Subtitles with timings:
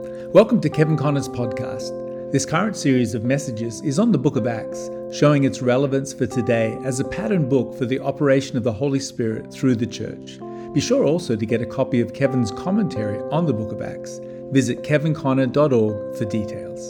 [0.00, 2.32] Welcome to Kevin Conner's podcast.
[2.32, 6.26] This current series of messages is on the book of Acts, showing its relevance for
[6.26, 10.38] today as a pattern book for the operation of the Holy Spirit through the church.
[10.72, 14.20] Be sure also to get a copy of Kevin's commentary on the book of Acts.
[14.52, 16.80] Visit kevinconner.org for details.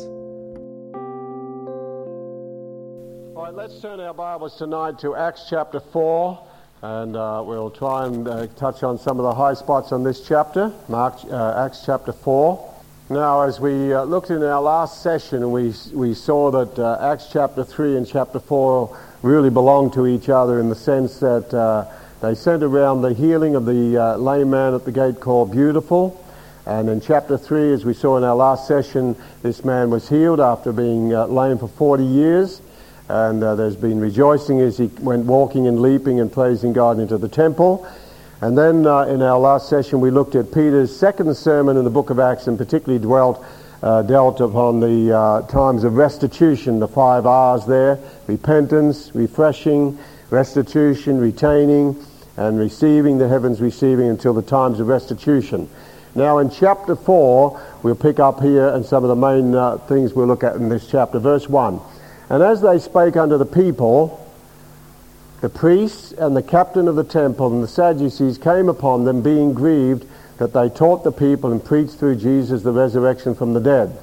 [3.34, 6.46] All right, let's turn our Bibles tonight to Acts chapter 4,
[6.82, 10.28] and uh, we'll try and uh, touch on some of the high spots on this
[10.28, 12.69] chapter, Mark, uh, Acts chapter 4.
[13.10, 17.26] Now, as we uh, looked in our last session, we, we saw that uh, Acts
[17.32, 21.86] chapter 3 and chapter 4 really belong to each other in the sense that uh,
[22.20, 26.24] they centered around the healing of the uh, lame man at the gate called Beautiful.
[26.66, 30.38] And in chapter 3, as we saw in our last session, this man was healed
[30.38, 32.62] after being uh, lame for 40 years.
[33.08, 37.18] And uh, there's been rejoicing as he went walking and leaping and praising God into
[37.18, 37.88] the temple.
[38.42, 41.90] And then uh, in our last session, we looked at Peter's second sermon in the
[41.90, 43.44] book of Acts and particularly dwelt,
[43.82, 49.98] uh, dealt upon the uh, times of restitution, the five R's there repentance, refreshing,
[50.30, 52.02] restitution, retaining,
[52.38, 55.68] and receiving, the heavens receiving until the times of restitution.
[56.14, 60.14] Now, in chapter 4, we'll pick up here and some of the main uh, things
[60.14, 61.18] we'll look at in this chapter.
[61.18, 61.78] Verse 1
[62.30, 64.16] And as they spake unto the people,
[65.40, 69.54] the priests and the captain of the temple and the Sadducees came upon them, being
[69.54, 70.06] grieved
[70.38, 73.96] that they taught the people and preached through Jesus the resurrection from the dead.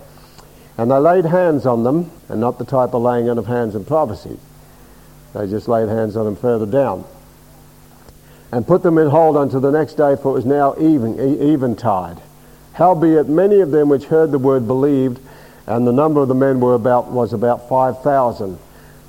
[0.78, 3.76] And they laid hands on them, and not the type of laying on of hands
[3.76, 4.38] in prophecy.
[5.34, 7.06] They just laid hands on them further down.
[8.52, 12.22] And put them in hold until the next day, for it was now even, eventide.
[12.74, 15.20] Howbeit many of them which heard the word believed,
[15.66, 18.60] and the number of the men were about, was about five thousand.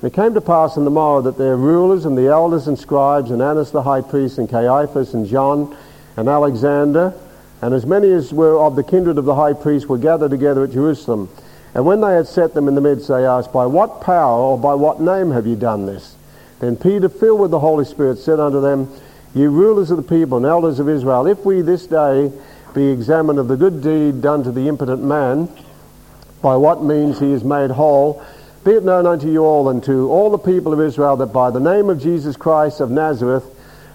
[0.01, 2.77] And it came to pass in the morrow that their rulers and the elders and
[2.77, 5.75] scribes and Annas the high priest and Caiaphas and John
[6.15, 7.13] and Alexander
[7.61, 10.63] and as many as were of the kindred of the high priest were gathered together
[10.63, 11.29] at Jerusalem.
[11.73, 14.57] And when they had set them in the midst, they asked, By what power or
[14.57, 16.15] by what name have you done this?
[16.59, 18.89] Then Peter, filled with the Holy Spirit, said unto them,
[19.35, 22.31] Ye rulers of the people and elders of Israel, if we this day
[22.73, 25.49] be examined of the good deed done to the impotent man,
[26.41, 28.23] by what means he is made whole,
[28.63, 31.49] be it known unto you all and to all the people of Israel that by
[31.49, 33.45] the name of Jesus Christ of Nazareth,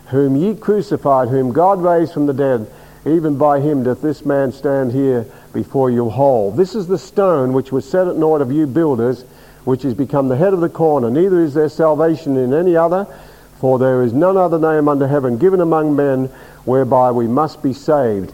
[0.09, 2.71] whom ye crucified, whom God raised from the dead,
[3.05, 6.51] even by him doth this man stand here before you whole.
[6.51, 9.25] This is the stone which was set at naught of you builders,
[9.65, 11.11] which is become the head of the corner.
[11.11, 13.07] Neither is there salvation in any other,
[13.61, 16.27] for there is none other name under heaven given among men
[16.65, 18.33] whereby we must be saved.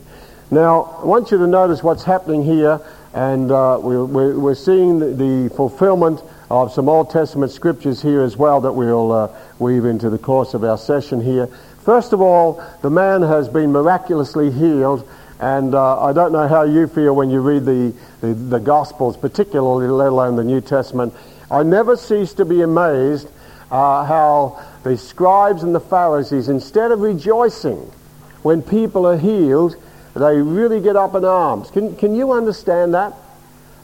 [0.52, 2.80] Now, I want you to notice what's happening here
[3.12, 8.36] and uh, we're, we're, seeing the, the, fulfillment of some Old Testament scriptures here as
[8.36, 11.48] well that we'll uh, weave into the course of our session here.
[11.84, 15.08] First of all, the man has been miraculously healed,
[15.40, 19.16] and uh, I don't know how you feel when you read the, the, the, Gospels,
[19.16, 21.12] particularly let alone the New Testament.
[21.50, 23.28] I never cease to be amazed
[23.72, 27.90] uh, how the scribes and the Pharisees, instead of rejoicing
[28.42, 29.76] when people are healed,
[30.20, 31.70] they really get up in arms.
[31.70, 33.14] Can, can you understand that?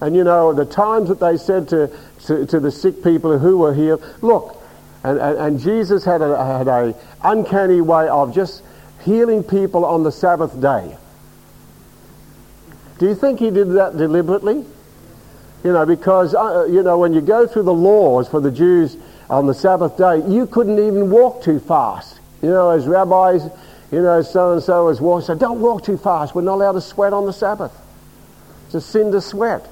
[0.01, 1.91] And you know, the times that they said to,
[2.27, 4.63] to, to the sick people who were healed, look,
[5.03, 8.63] and, and, and Jesus had a, had a uncanny way of just
[9.05, 10.97] healing people on the Sabbath day.
[12.99, 14.65] Do you think he did that deliberately?
[15.65, 18.97] You know, because, uh, you know, when you go through the laws for the Jews
[19.31, 22.21] on the Sabbath day, you couldn't even walk too fast.
[22.43, 23.43] You know, as rabbis
[23.93, 25.27] you know, so and so is walking.
[25.27, 26.35] So don't walk too fast.
[26.35, 27.73] We're not allowed to sweat on the Sabbath.
[28.67, 29.69] It's a sin to sweat.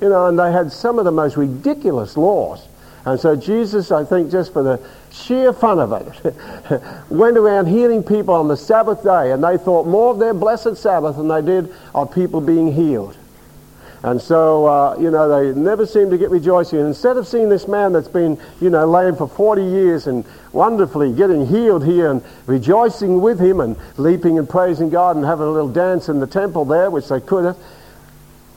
[0.00, 2.66] You know, and they had some of the most ridiculous laws.
[3.04, 4.80] And so Jesus, I think, just for the
[5.10, 9.86] sheer fun of it, went around healing people on the Sabbath day, and they thought
[9.86, 13.16] more of their blessed Sabbath than they did of people being healed.
[14.02, 16.78] And so, uh, you know, they never seem to get rejoicing.
[16.78, 20.24] And instead of seeing this man that's been, you know, lame for 40 years and
[20.52, 25.46] wonderfully getting healed here and rejoicing with him and leaping and praising God and having
[25.46, 27.58] a little dance in the temple there, which they could have,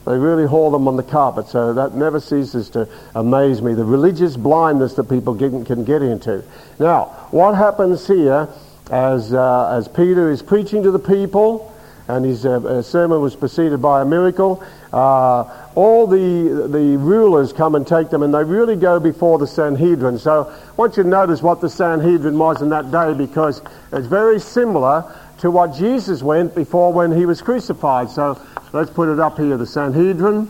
[0.06, 1.48] they really haul them on the carpet.
[1.48, 6.02] So that never ceases to amaze me, the religious blindness that people get, can get
[6.02, 6.44] into.
[6.80, 8.48] Now, what happens here
[8.92, 11.70] as, uh, as Peter is preaching to the people,
[12.08, 14.64] and his uh, sermon was preceded by a miracle.
[14.94, 15.44] Uh,
[15.74, 20.20] all the, the rulers come and take them, and they really go before the Sanhedrin.
[20.20, 24.06] So I want you to notice what the Sanhedrin was in that day because it's
[24.06, 28.12] very similar to what Jesus went before when he was crucified.
[28.12, 28.40] So
[28.72, 30.48] let's put it up here the Sanhedrin.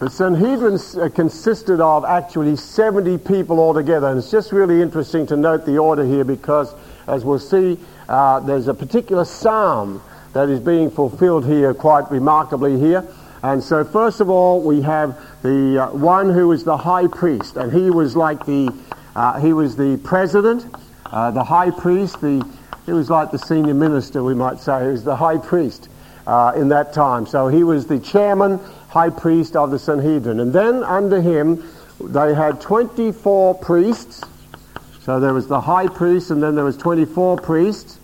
[0.00, 5.36] The Sanhedrin uh, consisted of actually 70 people altogether, and it's just really interesting to
[5.36, 6.74] note the order here because,
[7.06, 7.78] as we'll see,
[8.08, 13.06] uh, there's a particular psalm that is being fulfilled here quite remarkably here.
[13.42, 17.56] And so, first of all, we have the uh, one who is the high priest,
[17.56, 18.74] and he was like the
[19.16, 20.66] uh, he was the president,
[21.06, 22.20] uh, the high priest.
[22.20, 22.46] The
[22.86, 24.84] he was like the senior minister, we might say.
[24.84, 25.88] He was the high priest
[26.26, 27.24] uh, in that time.
[27.26, 30.40] So he was the chairman, high priest of the Sanhedrin.
[30.40, 31.62] And then under him,
[32.00, 34.22] they had 24 priests.
[35.02, 37.99] So there was the high priest, and then there was 24 priests.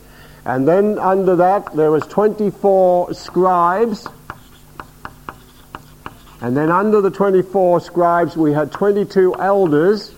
[0.46, 4.06] And then under that, there was 24 scribes.
[6.40, 10.14] And then under the 24 scribes, we had 22 elders.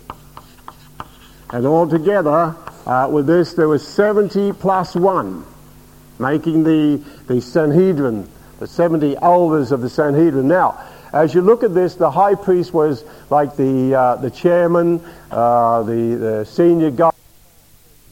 [1.48, 2.54] And altogether,
[2.84, 5.46] uh, with this, there was 70 plus one,
[6.19, 8.28] making the, the Sanhedrin,
[8.58, 10.46] the 70 elders of the Sanhedrin.
[10.46, 10.78] Now,
[11.10, 15.84] as you look at this, the high priest was like the, uh, the chairman, uh,
[15.84, 17.12] the, the senior guy.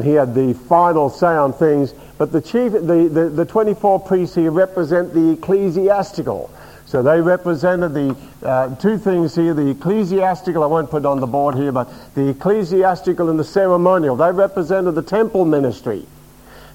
[0.03, 4.35] He had the final say on things, but the chief, the, the, the 24 priests
[4.35, 6.51] here represent the ecclesiastical.
[6.87, 11.27] So they represented the uh, two things here the ecclesiastical, I won't put on the
[11.27, 14.17] board here, but the ecclesiastical and the ceremonial.
[14.17, 16.07] They represented the temple ministry.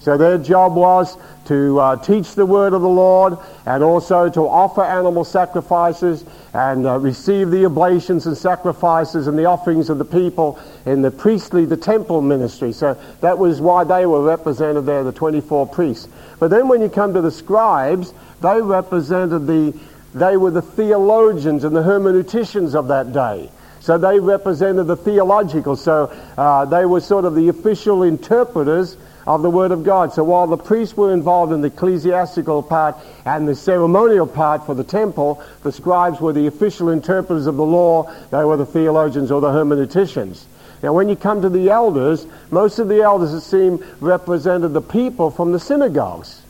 [0.02, 1.16] So their job was
[1.46, 3.38] to uh, teach the word of the Lord
[3.68, 9.46] and also to offer animal sacrifices and uh, receive the oblations and sacrifices and the
[9.46, 12.72] offerings of the people in the priestly, the temple ministry.
[12.72, 16.08] So that was why they were represented there, the 24 priests.
[16.40, 18.12] But then when you come to the scribes,
[18.42, 19.78] they represented the,
[20.16, 23.52] they were the theologians and the hermeneuticians of that day.
[23.82, 25.76] So they represented the theological.
[25.76, 30.14] So uh, they were sort of the official interpreters of the Word of God.
[30.14, 32.96] So while the priests were involved in the ecclesiastical part
[33.26, 37.66] and the ceremonial part for the temple, the scribes were the official interpreters of the
[37.66, 38.12] law.
[38.32, 40.46] They were the theologians or the hermeneuticians.
[40.84, 44.82] Now, when you come to the elders, most of the elders, it seemed, represented the
[44.82, 46.42] people from the synagogues.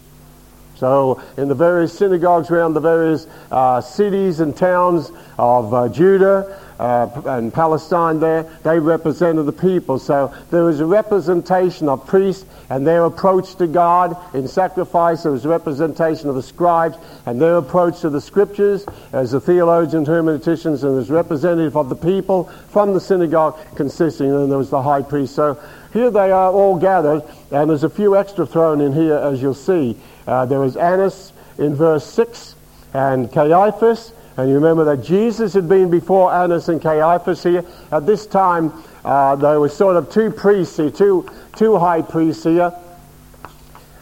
[0.75, 6.59] So, in the various synagogues around the various uh, cities and towns of uh, Judah,
[6.81, 9.99] uh, and Palestine there, they represented the people.
[9.99, 15.21] So there was a representation of priests and their approach to God in sacrifice.
[15.21, 16.97] There was a representation of the scribes
[17.27, 18.83] and their approach to the scriptures
[19.13, 24.49] as the theologians, hermeneuticians, and as representative of the people from the synagogue consisting, and
[24.49, 25.35] there was the high priest.
[25.35, 25.61] So
[25.93, 29.53] here they are all gathered, and there's a few extra thrown in here as you'll
[29.53, 29.95] see.
[30.25, 32.55] Uh, there was Annas in verse 6
[32.95, 37.65] and Caiaphas and you remember that Jesus had been before Annas and Caiaphas here.
[37.91, 38.71] At this time,
[39.03, 42.73] uh, there were sort of two priests here, two, two high priests here.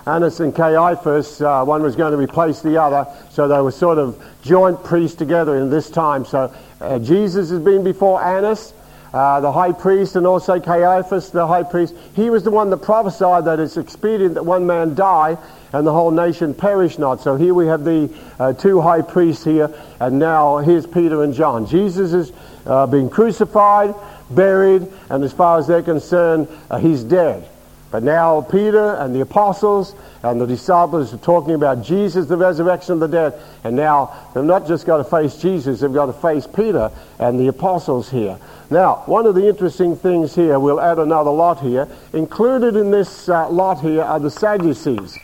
[0.06, 3.98] Annas and Caiaphas, uh, one was going to replace the other, so they were sort
[3.98, 6.26] of joint priests together in this time.
[6.26, 8.74] So uh, Jesus has been before Annas,
[9.14, 11.96] uh, the high priest, and also Caiaphas, the high priest.
[12.16, 15.38] He was the one that prophesied that it's expedient that one man die
[15.74, 17.22] and the whole nation perish not.
[17.22, 21.34] So here we have the uh, two high priests here, and now here's Peter and
[21.34, 21.66] John.
[21.68, 22.32] Jesus is
[22.66, 23.96] uh, being crucified,
[24.30, 27.48] buried, and as far as they're concerned, uh, he's dead.
[27.92, 32.94] But now Peter and the apostles and the disciples are talking about Jesus, the resurrection
[32.94, 33.42] of the dead.
[33.64, 37.40] And now they've not just got to face Jesus, they've got to face Peter and
[37.40, 38.38] the apostles here.
[38.70, 41.88] Now, one of the interesting things here, we'll add another lot here.
[42.14, 45.18] Included in this uh, lot here are the Sadducees.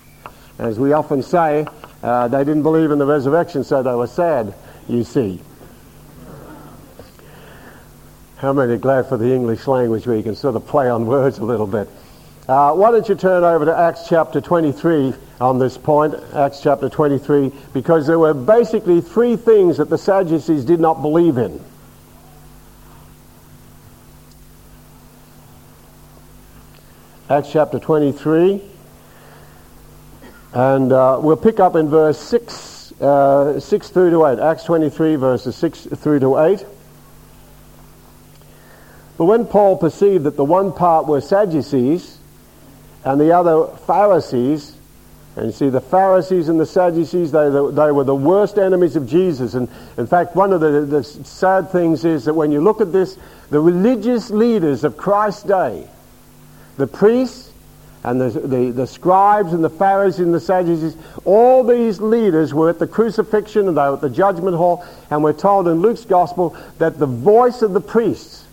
[0.57, 1.67] As we often say,
[2.01, 4.53] uh, they didn't believe in the resurrection, so they were sad,
[4.87, 5.41] you see.
[8.37, 11.07] How many are glad for the English language where you can sort of play on
[11.07, 11.89] words a little bit?
[12.47, 16.89] Uh, why don't you turn over to Acts chapter 23 on this point, Acts chapter
[16.89, 21.59] 23, because there were basically three things that the Sadducees did not believe in.
[27.29, 28.61] Acts chapter 23.
[30.55, 34.39] And uh, we'll pick up in verse 6, uh, 6 through to 8.
[34.39, 36.65] Acts 23, verses 6 through to 8.
[39.17, 42.19] But when Paul perceived that the one part were Sadducees
[43.03, 44.77] and the other Pharisees,
[45.35, 49.05] and you see, the Pharisees and the Sadducees, they, they were the worst enemies of
[49.05, 49.55] Jesus.
[49.55, 52.93] And in fact, one of the, the sad things is that when you look at
[52.93, 53.17] this,
[53.49, 55.89] the religious leaders of Christ's day,
[56.77, 57.51] the priests,
[58.05, 60.95] and the, the, the, scribes and the Pharisees and the Sadducees,
[61.25, 65.23] all these leaders were at the crucifixion and they were at the judgment hall, and
[65.23, 68.45] we're told in Luke's gospel that the voice of the priests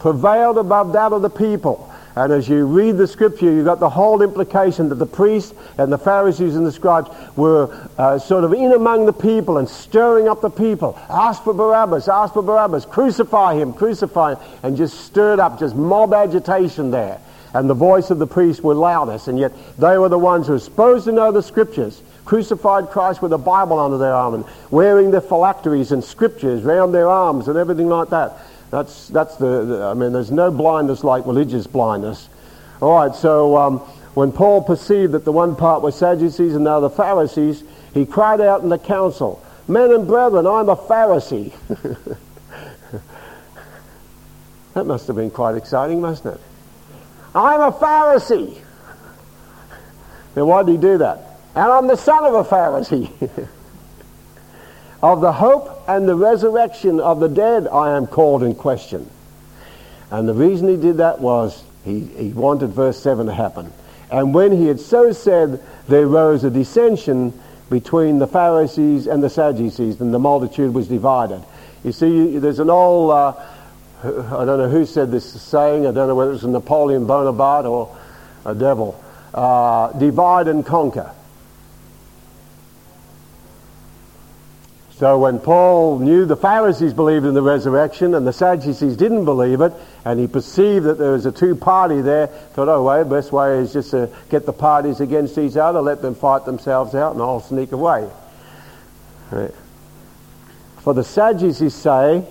[0.00, 1.88] prevailed above that of the people.
[2.16, 5.92] And as you read the scripture, you've got the whole implication that the priests and
[5.92, 10.26] the Pharisees and the scribes were uh, sort of in among the people and stirring
[10.26, 10.98] up the people.
[11.08, 15.76] Ask for Barabbas, ask for Barabbas, crucify him, crucify him, and just stirred up just
[15.76, 17.20] mob agitation there.
[17.58, 20.52] And the voice of the priest were loudest, and yet they were the ones who
[20.52, 24.44] were supposed to know the scriptures, crucified Christ with a Bible under their arm, and
[24.70, 28.38] wearing their phylacteries and scriptures round their arms and everything like that.
[28.70, 32.28] That's, that's the, the I mean, there's no blindness like religious blindness.
[32.80, 33.78] All right, so um,
[34.14, 38.40] when Paul perceived that the one part were Sadducees and the other Pharisees, he cried
[38.40, 41.52] out in the council, Men and brethren, I'm a Pharisee.
[44.74, 46.40] that must have been quite exciting, mustn't it?
[47.34, 48.58] I'm a Pharisee.
[50.34, 51.40] Then why did he do that?
[51.54, 53.10] And I'm the son of a Pharisee.
[55.02, 59.08] of the hope and the resurrection of the dead, I am called in question.
[60.10, 63.72] And the reason he did that was he, he wanted verse 7 to happen.
[64.10, 67.38] And when he had so said, there rose a dissension
[67.70, 71.42] between the Pharisees and the Sadducees, and the multitude was divided.
[71.84, 73.34] You see, there's an old, uh,
[74.02, 77.66] I don't know who said this saying, I don't know whether it was Napoleon Bonaparte
[77.66, 77.96] or
[78.44, 79.02] a devil,
[79.34, 81.10] uh, divide and conquer.
[84.92, 89.60] So when Paul knew the Pharisees believed in the resurrection and the Sadducees didn't believe
[89.60, 89.72] it,
[90.04, 93.72] and he perceived that there was a two-party there, thought, oh, well, best way is
[93.72, 97.40] just to get the parties against each other, let them fight themselves out, and I'll
[97.40, 98.08] sneak away.
[99.30, 99.54] Right.
[100.78, 102.24] For the Sadducees say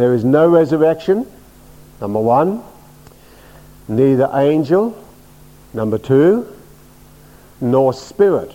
[0.00, 1.26] there is no resurrection,
[2.00, 2.62] number one,
[3.88, 4.96] neither angel,
[5.74, 6.46] number two,
[7.60, 8.54] nor spirit,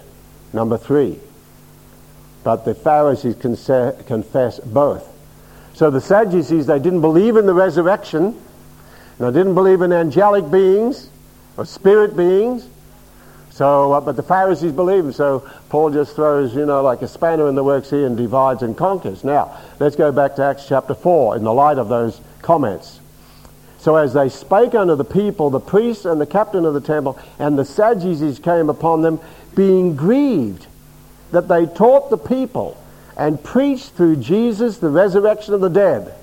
[0.52, 1.20] number three
[2.46, 5.12] but the Pharisees confess both.
[5.74, 8.40] So the Sadducees, they didn't believe in the resurrection,
[9.18, 11.10] And they didn't believe in angelic beings
[11.58, 12.68] or spirit beings.
[13.56, 15.06] So, uh, but the Pharisees believe.
[15.06, 18.18] him, So Paul just throws, you know, like a spanner in the works here and
[18.18, 19.24] divides and conquers.
[19.24, 23.00] Now, let's go back to Acts chapter 4 in the light of those comments.
[23.80, 27.18] So as they spake unto the people, the priests and the captain of the temple
[27.40, 29.22] and the Sadducees came upon them,
[29.56, 30.68] being grieved
[31.32, 32.76] that they taught the people
[33.16, 36.14] and preached through Jesus the resurrection of the dead.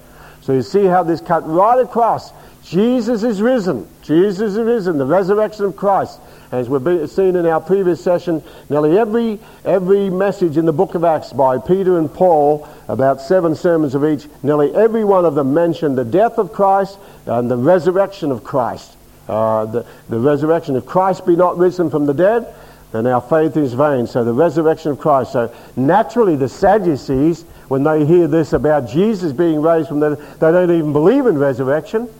[0.42, 2.30] So you see how this cut right across.
[2.62, 3.88] Jesus is risen.
[4.02, 4.98] Jesus is risen.
[4.98, 6.20] The resurrection of Christ.
[6.52, 11.02] As we've seen in our previous session, nearly every, every message in the book of
[11.02, 15.54] Acts by Peter and Paul, about seven sermons of each, nearly every one of them
[15.54, 18.94] mentioned the death of Christ and the resurrection of Christ.
[19.26, 20.76] Uh, the, the resurrection.
[20.76, 22.54] If Christ be not risen from the dead,
[22.90, 24.06] then our faith is vain.
[24.06, 25.32] So the resurrection of Christ.
[25.32, 30.40] So naturally, the Sadducees, when they hear this about Jesus being raised from the dead,
[30.40, 32.10] they don't even believe in resurrection,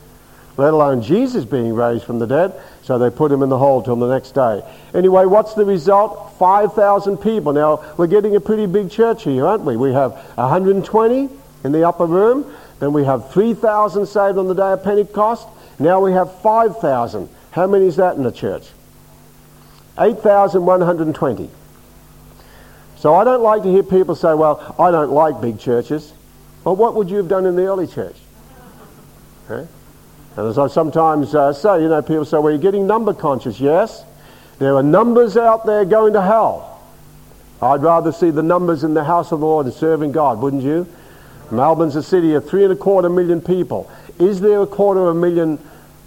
[0.57, 2.59] let alone Jesus being raised from the dead.
[2.83, 4.63] So they put him in the hole till the next day.
[4.93, 6.35] Anyway, what's the result?
[6.39, 7.53] 5,000 people.
[7.53, 9.77] Now, we're getting a pretty big church here, aren't we?
[9.77, 11.29] We have 120
[11.65, 12.53] in the upper room.
[12.81, 15.47] Then we have 3,000 saved on the day of Pentecost.
[15.79, 17.29] Now we have 5,000.
[17.53, 18.67] How many is that in the church?
[19.99, 21.51] 8,120.
[22.97, 26.13] So I don't like to hear people say, well, I don't like big churches.
[26.65, 28.17] Well, what would you have done in the early church?
[29.49, 29.69] Okay?
[30.37, 33.61] And as I sometimes uh, say, you know, people say, well, you're getting number conscious.
[33.61, 34.05] Yes,
[34.59, 36.81] there are numbers out there going to hell.
[37.61, 40.63] I'd rather see the numbers in the house of the Lord and serving God, wouldn't
[40.63, 40.87] you?
[41.51, 43.91] Melbourne's a city of three and a quarter million people.
[44.19, 45.59] Is there a quarter of a million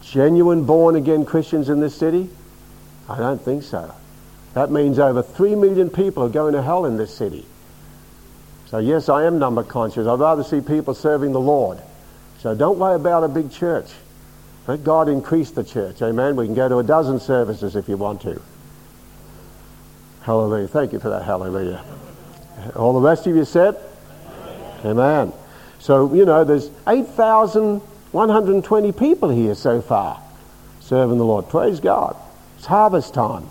[0.01, 2.29] genuine born again Christians in this city?
[3.07, 3.93] I don't think so.
[4.53, 7.45] That means over 3 million people are going to hell in this city.
[8.67, 10.07] So, yes, I am number conscious.
[10.07, 11.79] I'd rather see people serving the Lord.
[12.39, 13.91] So, don't worry about a big church.
[14.67, 16.01] Let God increase the church.
[16.01, 16.35] Amen.
[16.35, 18.41] We can go to a dozen services if you want to.
[20.21, 20.67] Hallelujah.
[20.67, 21.23] Thank you for that.
[21.23, 21.83] Hallelujah.
[22.75, 23.77] All the rest of you said?
[24.83, 25.33] Amen.
[25.79, 30.21] So, you know, there's 8,120 people here so far
[30.81, 31.49] serving the Lord.
[31.49, 32.15] Praise God.
[32.57, 33.49] It's harvest time.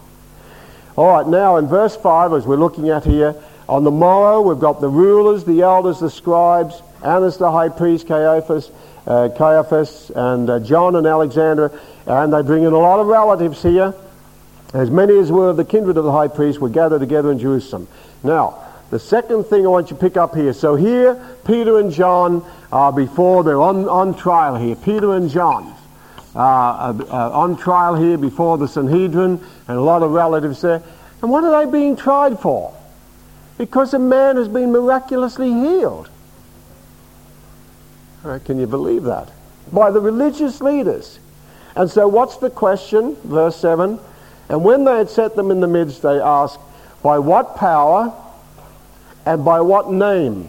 [0.96, 3.34] All right, now in verse 5, as we're looking at here,
[3.68, 8.08] on the morrow we've got the rulers, the elders, the scribes, Annas the high priest,
[8.08, 8.70] Caiaphas,
[9.06, 11.70] uh, Caiaphas and uh, John and Alexander,
[12.06, 13.94] and they bring in a lot of relatives here.
[14.72, 17.38] As many as were of the kindred of the high priest were gathered together in
[17.38, 17.86] Jerusalem.
[18.22, 18.58] Now,
[18.90, 20.52] the second thing I want you to pick up here.
[20.52, 24.76] So here, Peter and John are before, they're on, on trial here.
[24.76, 25.74] Peter and John.
[26.36, 30.82] Uh, uh, uh, on trial here before the Sanhedrin and a lot of relatives there.
[31.22, 32.74] And what are they being tried for?
[33.56, 36.08] Because a man has been miraculously healed.
[38.24, 39.30] Right, can you believe that?
[39.70, 41.18] By the religious leaders.
[41.76, 43.16] And so what's the question?
[43.22, 44.00] Verse 7.
[44.48, 46.58] And when they had set them in the midst, they asked,
[47.02, 48.14] By what power
[49.26, 50.48] and by what name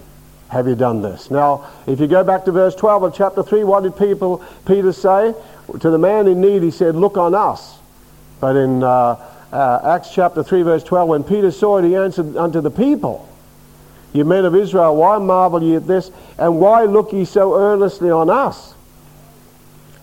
[0.50, 1.30] have you done this?
[1.30, 4.94] Now, if you go back to verse 12 of chapter 3, what did people, Peter
[4.94, 5.34] say?
[5.80, 7.78] To the man in need, he said, Look on us.
[8.40, 9.18] But in uh,
[9.52, 13.28] uh, Acts chapter 3, verse 12, when Peter saw it, he answered unto the people,
[14.16, 16.10] You men of Israel, why marvel ye at this?
[16.38, 18.74] And why look ye so earnestly on us?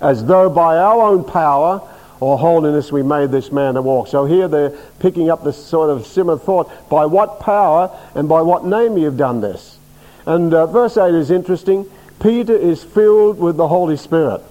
[0.03, 1.81] As though by our own power
[2.21, 4.09] or holiness we made this man to walk.
[4.09, 6.91] So here they're picking up this sort of similar thought.
[6.91, 9.79] By what power and by what name you've done this?
[10.27, 11.91] And uh, verse 8 is interesting.
[12.21, 14.43] Peter is filled with the Holy Spirit.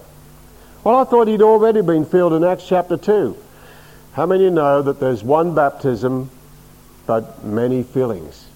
[0.84, 3.38] Well, I thought he'd already been filled in Acts chapter 2.
[4.14, 6.32] How many know that there's one baptism
[7.06, 8.48] but many fillings?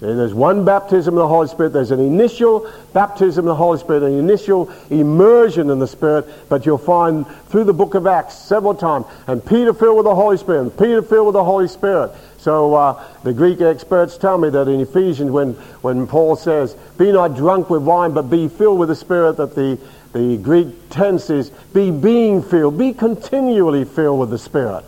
[0.00, 1.72] See, there's one baptism of the Holy Spirit.
[1.72, 6.24] There's an initial baptism of the Holy Spirit, an initial immersion in the Spirit.
[6.48, 10.14] But you'll find through the book of Acts several times, and Peter filled with the
[10.14, 12.12] Holy Spirit, and Peter filled with the Holy Spirit.
[12.38, 17.10] So uh, the Greek experts tell me that in Ephesians, when, when Paul says, "Be
[17.10, 19.78] not drunk with wine, but be filled with the Spirit," that the
[20.12, 24.84] the Greek tense is be being filled, be continually filled with the Spirit.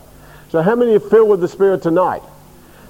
[0.49, 2.23] So how many are filled with the Spirit tonight?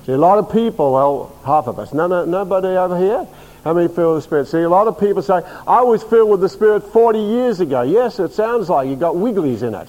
[0.06, 1.94] See, a lot of people, well, half of us.
[1.94, 3.28] No, no, nobody over here?
[3.64, 4.48] How many with the Spirit?
[4.48, 7.84] See, a lot of people say, I was filled with the Spirit 40 years ago.
[7.84, 9.88] Yes, it sounds like you got wigglies in it.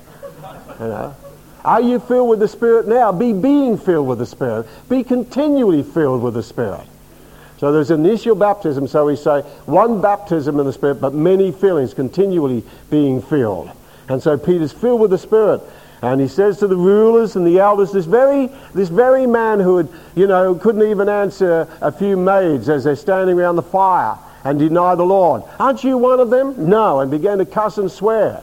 [0.78, 1.16] You know?
[1.64, 3.12] Are you filled with the Spirit now?
[3.12, 4.66] Be being filled with the Spirit.
[4.90, 6.86] Be continually filled with the Spirit.
[7.58, 11.94] So there's initial baptism, so we say one baptism in the Spirit, but many fillings,
[11.94, 13.70] continually being filled.
[14.08, 15.62] And so Peter's filled with the Spirit.
[16.02, 19.76] And he says to the rulers and the elders, this very, this very man who
[19.76, 24.18] had, you know, couldn't even answer a few maids as they're standing around the fire
[24.42, 25.44] and deny the Lord.
[25.60, 26.68] Aren't you one of them?
[26.68, 26.98] No.
[26.98, 28.42] And began to cuss and swear.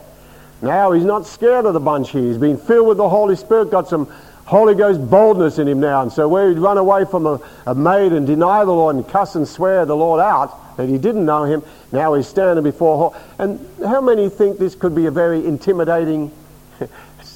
[0.62, 2.22] Now he's not scared of the bunch here.
[2.22, 4.10] He's been filled with the Holy Spirit, got some
[4.46, 6.00] Holy Ghost boldness in him now.
[6.00, 9.06] And so where he'd run away from a, a maid and deny the Lord and
[9.06, 11.62] cuss and swear the Lord out, that he didn't know him,
[11.92, 13.14] now he's standing before.
[13.38, 16.32] And how many think this could be a very intimidating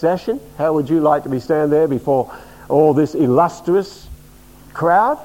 [0.05, 0.39] session?
[0.59, 2.31] How would you like to be standing there before
[2.69, 4.07] all this illustrious
[4.75, 5.19] crowd?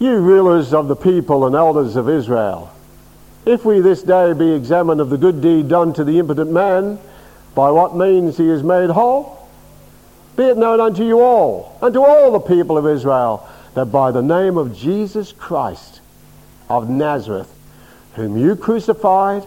[0.00, 2.72] You rulers of the people and elders of Israel,
[3.44, 6.98] if we this day be examined of the good deed done to the impotent man,
[7.54, 9.48] by what means he is made whole,
[10.36, 14.10] be it known unto you all, and to all the people of Israel, that by
[14.10, 16.00] the name of Jesus Christ
[16.68, 17.54] of Nazareth,
[18.16, 19.46] whom you crucified,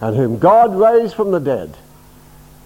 [0.00, 1.76] and whom God raised from the dead,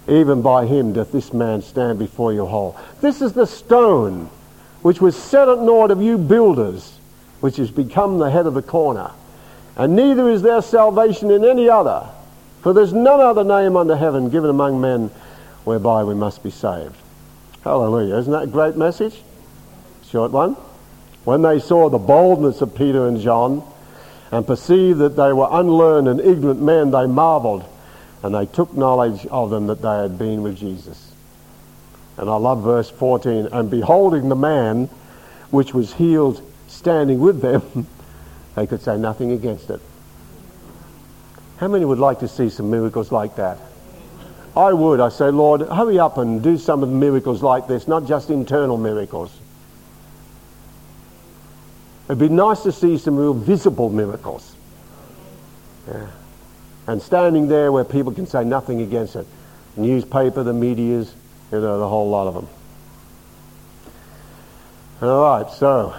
[0.07, 2.77] even by him doth this man stand before you whole.
[3.01, 4.29] This is the stone
[4.81, 6.99] which was set at naught of you builders,
[7.39, 9.11] which has become the head of the corner.
[9.75, 12.07] And neither is there salvation in any other,
[12.61, 15.09] for there's none other name under heaven given among men
[15.63, 16.95] whereby we must be saved.
[17.63, 18.17] Hallelujah.
[18.17, 19.21] Isn't that a great message?
[20.09, 20.55] Short one.
[21.23, 23.63] When they saw the boldness of Peter and John,
[24.33, 27.63] and perceived that they were unlearned and ignorant men, they marveled,
[28.23, 31.13] and they took knowledge of them that they had been with Jesus.
[32.17, 33.49] And I love verse 14.
[33.51, 34.89] And beholding the man
[35.51, 37.85] which was healed standing with them,
[38.55, 39.79] they could say nothing against it.
[41.57, 43.59] How many would like to see some miracles like that?
[44.57, 44.99] I would.
[44.99, 48.31] I say, Lord, hurry up and do some of the miracles like this, not just
[48.31, 49.31] internal miracles.
[52.13, 54.55] It'd be nice to see some real visible miracles.
[55.87, 56.05] Yeah.
[56.85, 59.25] And standing there where people can say nothing against it.
[59.77, 61.11] Newspaper, the medias,
[61.51, 62.47] you know, the whole lot of them.
[65.01, 65.95] All right, so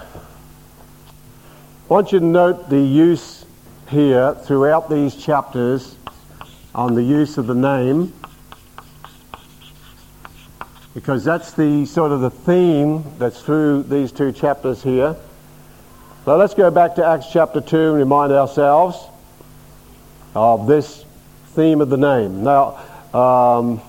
[1.89, 3.45] I want you to note the use
[3.89, 5.97] here throughout these chapters
[6.77, 8.13] on the use of the name
[10.95, 15.17] because that's the sort of the theme that's through these two chapters here.
[16.25, 18.97] So let's go back to Acts chapter 2 and remind ourselves
[20.35, 21.05] of this
[21.49, 22.43] theme of the name.
[22.43, 22.79] Now,
[23.13, 23.83] um,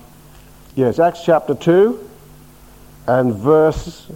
[0.74, 2.10] yes, Acts chapter 2
[3.06, 4.06] and verse,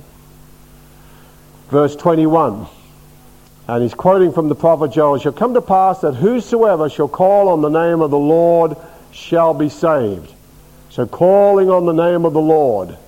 [1.70, 2.66] verse 21.
[3.68, 7.08] And he's quoting from the prophet Joel, It shall come to pass that whosoever shall
[7.08, 8.76] call on the name of the Lord
[9.12, 10.30] shall be saved.
[10.90, 12.98] So calling on the name of the Lord.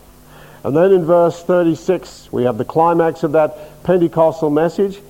[0.65, 5.01] And then in verse 36, we have the climax of that Pentecostal message.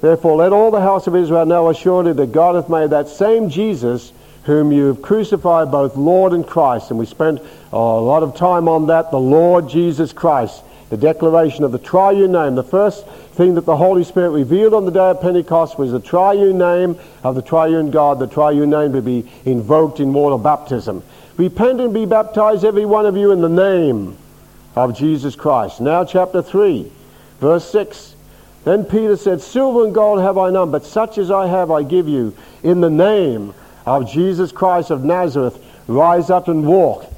[0.00, 3.48] Therefore, let all the house of Israel know assuredly that God hath made that same
[3.48, 4.12] Jesus
[4.44, 6.90] whom you have crucified both Lord and Christ.
[6.90, 7.40] And we spent
[7.72, 12.32] a lot of time on that, the Lord Jesus Christ, the declaration of the triune
[12.32, 12.54] name.
[12.54, 16.00] The first thing that the Holy Spirit revealed on the day of Pentecost was the
[16.00, 21.02] triune name of the triune God, the triune name to be invoked in water baptism.
[21.36, 24.16] Repent and be baptized, every one of you, in the name
[24.78, 25.80] of Jesus Christ.
[25.80, 26.90] Now, chapter 3.
[27.40, 28.14] Verse 6
[28.64, 31.82] Then Peter said, Silver and gold have I none, but such as I have I
[31.82, 32.34] give you.
[32.62, 33.54] In the name
[33.86, 37.12] of Jesus Christ of Nazareth, rise up and walk.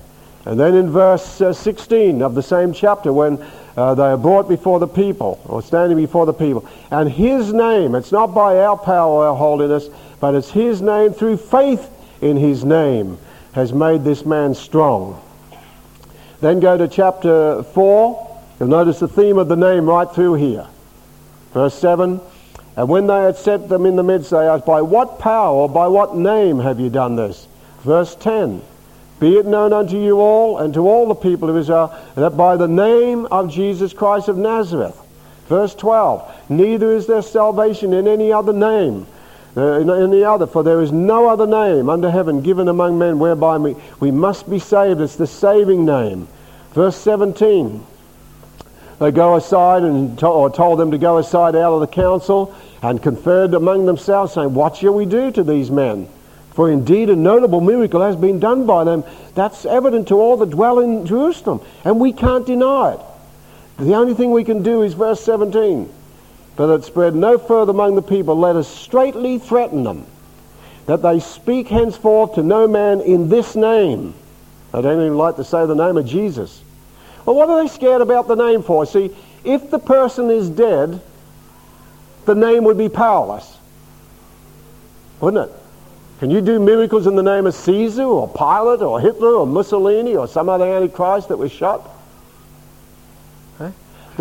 [0.47, 3.45] And then in verse uh, 16 of the same chapter, when
[3.77, 7.95] uh, they are brought before the people, or standing before the people, and his name,
[7.95, 11.91] it's not by our power or our holiness, but it's his name through faith
[12.23, 13.19] in his name,
[13.53, 15.21] has made this man strong.
[16.41, 18.41] Then go to chapter 4.
[18.59, 20.67] You'll notice the theme of the name right through here.
[21.53, 22.21] Verse 7
[22.77, 25.87] And when they had set them in the midst, they asked, By what power by
[25.87, 27.47] what name have you done this?
[27.81, 28.63] Verse 10
[29.19, 32.57] Be it known unto you all and to all the people of Israel that by
[32.57, 34.97] the name of Jesus Christ of Nazareth.
[35.49, 39.07] Verse 12 Neither is there salvation in any other name.
[39.57, 43.19] Uh, in any other, for there is no other name under heaven given among men
[43.19, 45.01] whereby we, we must be saved.
[45.01, 46.29] It's the saving name.
[46.73, 47.85] Verse 17
[49.01, 52.55] they go aside and to, or told them to go aside out of the council
[52.83, 56.07] and conferred among themselves, saying, What shall we do to these men?
[56.53, 59.05] For indeed a notable miracle has been done by them.
[59.35, 63.01] That's evident to all that dwell in Jerusalem, and we can't deny it.
[63.79, 65.91] The only thing we can do is verse 17.
[66.57, 68.37] But it spread no further among the people.
[68.37, 70.07] Let us straightly threaten them
[70.87, 74.15] that they speak henceforth to no man in this name.
[74.75, 76.63] I don't even like to say the name of Jesus.
[77.25, 78.87] Well, what are they scared about the name for?
[78.87, 81.01] See, if the person is dead,
[82.25, 83.59] the name would be powerless.
[85.21, 85.57] Wouldn't it?
[86.19, 90.17] Can you do miracles in the name of Caesar or Pilate or Hitler or Mussolini
[90.17, 91.89] or some other Antichrist that was shot?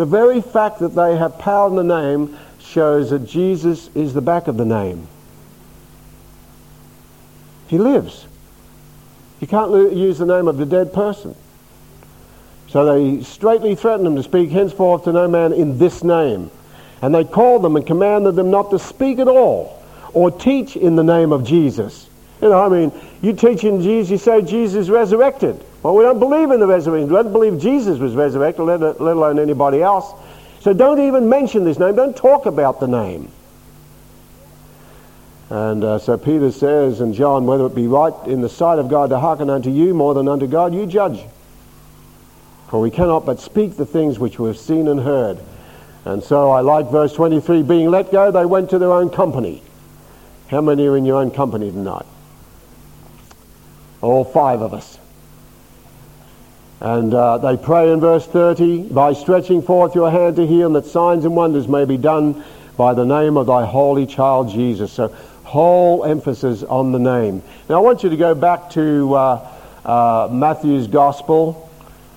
[0.00, 4.22] The very fact that they have power in the name shows that Jesus is the
[4.22, 5.06] back of the name.
[7.68, 8.24] He lives.
[9.40, 11.34] You can't use the name of the dead person.
[12.68, 16.50] So they straightly threatened them to speak henceforth to no man in this name.
[17.02, 19.82] And they called them and commanded them not to speak at all
[20.14, 22.08] or teach in the name of Jesus.
[22.40, 25.62] You know, I mean, you teach in Jesus, you say Jesus resurrected.
[25.82, 27.08] Well, we don't believe in the resurrection.
[27.08, 30.12] We don't believe Jesus was resurrected, let, alone anybody else.
[30.60, 31.96] So don't even mention this name.
[31.96, 33.30] Don't talk about the name.
[35.48, 38.88] And uh, so Peter says, and John, whether it be right in the sight of
[38.88, 41.24] God to hearken unto you more than unto God, you judge.
[42.68, 45.40] For we cannot but speak the things which we have seen and heard.
[46.04, 49.62] And so I like verse 23 being let go, they went to their own company.
[50.48, 52.06] How many are in your own company tonight?
[54.02, 54.98] All five of us.
[56.80, 60.76] And uh, they pray in verse 30 by stretching forth your hand to heal, and
[60.76, 62.42] that signs and wonders may be done
[62.78, 64.90] by the name of thy holy child Jesus.
[64.90, 65.08] So,
[65.44, 67.42] whole emphasis on the name.
[67.68, 69.48] Now, I want you to go back to uh,
[69.84, 71.68] uh, Matthew's Gospel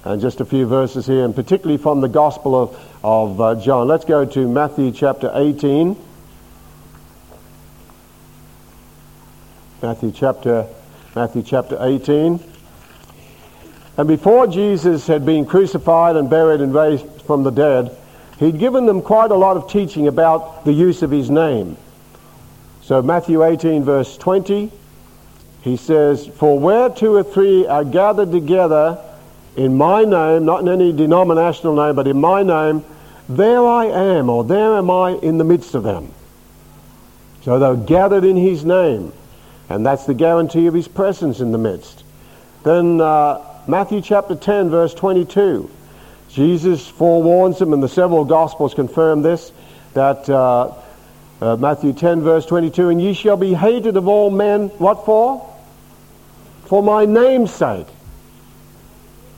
[0.05, 3.87] and just a few verses here, and particularly from the Gospel of, of uh, John.
[3.87, 5.97] Let's go to Matthew chapter 18.
[9.81, 10.67] Matthew chapter,
[11.15, 12.52] Matthew chapter 18.
[13.97, 17.95] And before Jesus had been crucified and buried and raised from the dead,
[18.39, 21.77] he'd given them quite a lot of teaching about the use of his name.
[22.81, 24.71] So Matthew 18 verse 20,
[25.61, 28.99] he says, For where two or three are gathered together
[29.55, 32.83] in my name, not in any denominational name, but in my name,
[33.29, 36.11] there I am, or there am I in the midst of them.
[37.43, 39.13] So they're gathered in his name,
[39.69, 42.03] and that's the guarantee of his presence in the midst.
[42.63, 45.69] Then uh, Matthew chapter 10, verse 22.
[46.29, 49.51] Jesus forewarns them, and the several Gospels confirm this,
[49.93, 50.73] that uh,
[51.39, 55.49] uh, Matthew 10, verse 22, and ye shall be hated of all men, what for?
[56.65, 57.87] For my name's sake.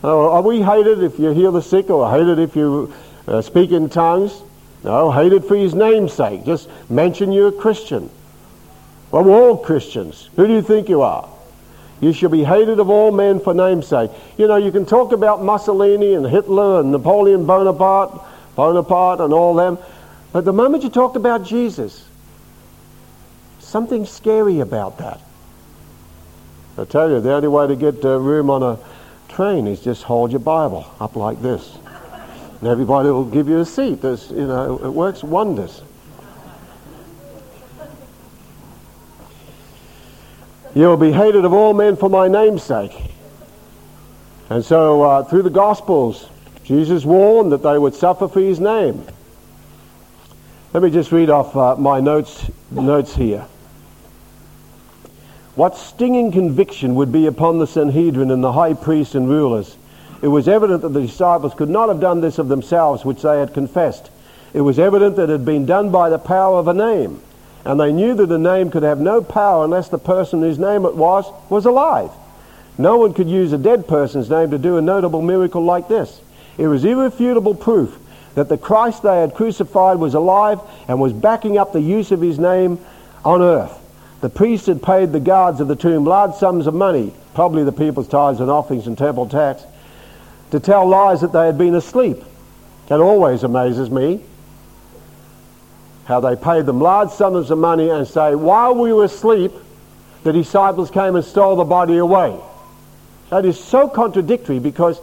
[0.03, 2.93] Oh, are we hated if you heal the sick or hated if you
[3.27, 4.41] uh, speak in tongues?
[4.83, 6.45] No, hated for his name's sake.
[6.45, 8.09] Just mention you're a Christian.
[9.11, 10.29] Well, we're all Christians.
[10.35, 11.27] Who do you think you are?
[12.01, 14.11] You shall be hated of all men for namesake.
[14.37, 18.21] You know, you can talk about Mussolini and Hitler and Napoleon Bonaparte,
[18.55, 19.77] Bonaparte and all them,
[20.33, 22.05] but the moment you talk about Jesus,
[23.59, 25.21] something scary about that.
[26.77, 28.77] I tell you, the only way to get uh, room on a
[29.29, 31.77] train is just hold your Bible up like this.
[32.59, 34.01] And everybody will give you a seat.
[34.01, 35.81] There's, you know, it works wonders.
[40.75, 42.91] You will be hated of all men for my name's sake.
[44.49, 46.27] And so, uh, through the Gospels,
[46.65, 49.05] Jesus warned that they would suffer for his name.
[50.73, 53.45] Let me just read off uh, my notes, notes here.
[55.55, 59.77] What stinging conviction would be upon the Sanhedrin and the high priests and rulers.
[60.21, 63.39] It was evident that the disciples could not have done this of themselves, which they
[63.39, 64.09] had confessed.
[64.53, 67.21] it was evident that it had been done by the power of a name.
[67.65, 70.85] And they knew that a name could have no power unless the person whose name
[70.85, 72.11] it was was alive.
[72.77, 76.21] No one could use a dead person's name to do a notable miracle like this.
[76.57, 77.97] It was irrefutable proof
[78.35, 82.21] that the Christ they had crucified was alive and was backing up the use of
[82.21, 82.79] his name
[83.23, 83.81] on earth.
[84.21, 87.71] The priests had paid the guards of the tomb large sums of money, probably the
[87.71, 89.63] people's tithes and offerings and temple tax,
[90.51, 92.17] to tell lies that they had been asleep.
[92.87, 94.21] That always amazes me.
[96.05, 99.51] How they paid them large sums of money and say, while we were asleep,
[100.23, 102.39] the disciples came and stole the body away.
[103.29, 104.99] That is so contradictory because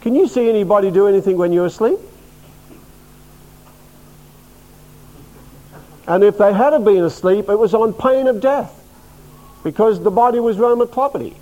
[0.00, 1.98] can you see anybody do anything when you're asleep?
[6.06, 8.76] And if they had been asleep, it was on pain of death
[9.62, 11.36] because the body was Roman property.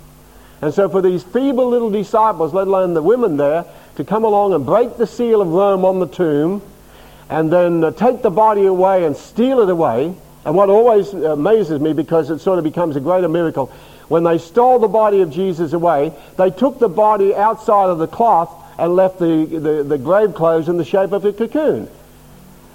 [0.61, 4.53] And so for these feeble little disciples, let alone the women there, to come along
[4.53, 6.61] and break the seal of Rome on the tomb
[7.29, 10.13] and then uh, take the body away and steal it away.
[10.45, 13.67] And what always amazes me because it sort of becomes a greater miracle,
[14.07, 18.07] when they stole the body of Jesus away, they took the body outside of the
[18.07, 21.87] cloth and left the, the, the grave clothes in the shape of a cocoon.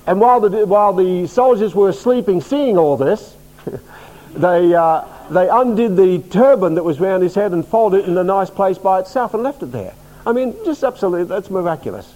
[0.06, 3.34] And while the, while the soldiers were sleeping, seeing all this,
[4.34, 8.16] they, uh, they undid the turban that was round his head and folded it in
[8.18, 9.94] a nice place by itself and left it there.
[10.26, 12.12] I mean, just absolutely, that's miraculous,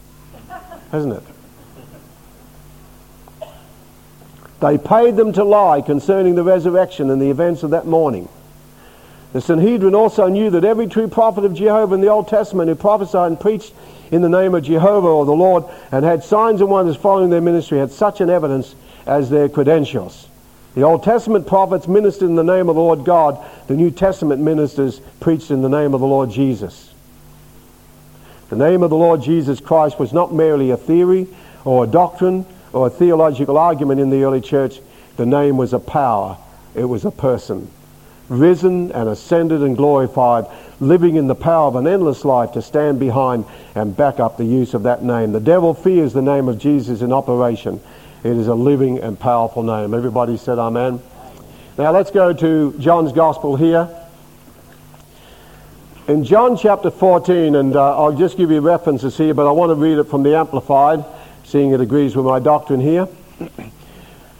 [0.92, 1.22] isn't it?
[4.60, 8.28] They paid them to lie concerning the resurrection and the events of that morning.
[9.32, 12.74] The Sanhedrin also knew that every true prophet of Jehovah in the Old Testament who
[12.74, 13.72] prophesied and preached
[14.10, 17.40] in the name of Jehovah or the Lord and had signs and wonders following their
[17.40, 18.74] ministry had such an evidence
[19.06, 20.28] as their credentials.
[20.74, 23.44] The Old Testament prophets ministered in the name of the Lord God.
[23.66, 26.92] The New Testament ministers preached in the name of the Lord Jesus.
[28.48, 31.26] The name of the Lord Jesus Christ was not merely a theory
[31.64, 34.80] or a doctrine or a theological argument in the early church.
[35.16, 36.38] The name was a power.
[36.74, 37.70] It was a person.
[38.28, 40.46] Risen and ascended and glorified,
[40.80, 44.44] living in the power of an endless life to stand behind and back up the
[44.44, 45.32] use of that name.
[45.32, 47.80] The devil fears the name of Jesus in operation.
[48.22, 49.94] It is a living and powerful name.
[49.94, 51.00] Everybody said amen.
[51.78, 53.88] Now let's go to John's Gospel here.
[56.08, 59.70] In John chapter 14, and uh, I'll just give you references here, but I want
[59.70, 61.04] to read it from the Amplified,
[61.48, 63.08] seeing it agrees with my doctrine here.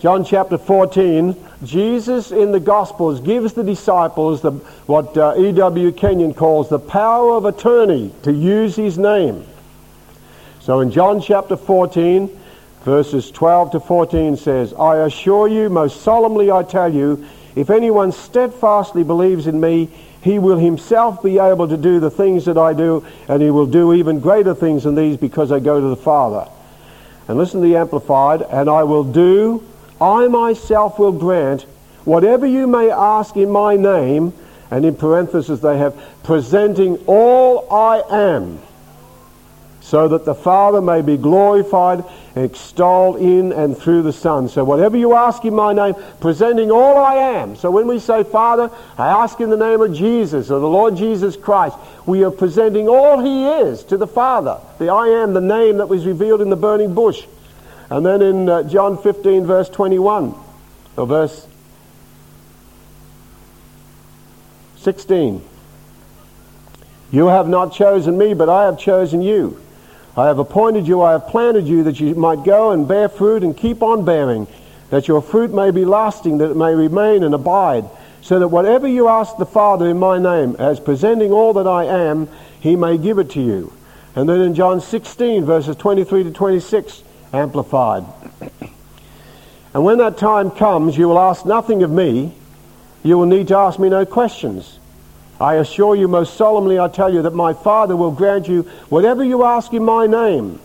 [0.01, 4.53] John chapter 14, Jesus in the Gospels gives the disciples the,
[4.87, 5.91] what uh, E.W.
[5.93, 9.45] Kenyon calls the power of attorney to use his name.
[10.61, 12.29] So in John chapter 14,
[12.83, 18.13] verses 12 to 14 says, I assure you, most solemnly I tell you, if anyone
[18.13, 19.89] steadfastly believes in me,
[20.23, 23.67] he will himself be able to do the things that I do, and he will
[23.67, 26.49] do even greater things than these because I go to the Father.
[27.29, 29.63] And listen to the Amplified, and I will do
[30.01, 31.63] I myself will grant
[32.05, 34.33] whatever you may ask in my name,
[34.71, 38.61] and in parentheses they have, presenting all I am,
[39.89, 44.47] so that the Father may be glorified and extolled in and through the Son.
[44.51, 47.57] So whatever you ask in my name, presenting all I am.
[47.57, 50.95] So when we say, Father, I ask in the name of Jesus or the Lord
[50.95, 51.75] Jesus Christ,
[52.05, 54.61] we are presenting all he is to the Father.
[54.79, 57.25] The I am, the name that was revealed in the burning bush.
[57.89, 60.35] And then in uh, John 15, verse 21,
[60.99, 61.49] or verse
[64.77, 65.43] 16,
[67.11, 69.59] you have not chosen me, but I have chosen you.
[70.19, 73.45] I have appointed you, I have planted you that you might go and bear fruit
[73.45, 74.49] and keep on bearing,
[74.91, 77.85] that your fruit may be lasting, that it may remain and abide,
[78.21, 81.85] so that whatever you ask the Father in my name, as presenting all that I
[81.85, 82.29] am,
[82.59, 83.73] he may give it to you.
[84.17, 88.05] And then in John 16, verses 23 to 26, Amplified.
[89.73, 92.33] And when that time comes, you will ask nothing of me.
[93.05, 94.78] You will need to ask me no questions.
[95.41, 99.23] I assure you most solemnly, I tell you, that my Father will grant you whatever
[99.23, 100.59] you ask in my name,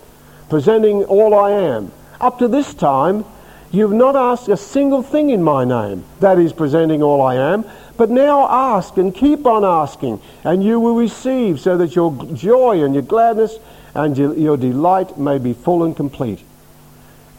[0.50, 1.92] presenting all I am.
[2.20, 3.26] Up to this time,
[3.72, 7.36] you have not asked a single thing in my name, that is, presenting all I
[7.36, 7.66] am.
[7.98, 12.84] But now ask and keep on asking, and you will receive, so that your joy
[12.84, 13.58] and your gladness
[13.94, 16.44] and your delight may be full and complete.